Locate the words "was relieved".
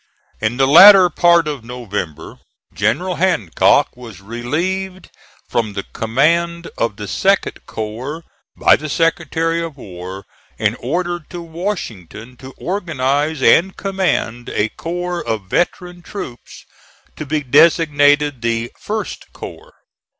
3.95-5.11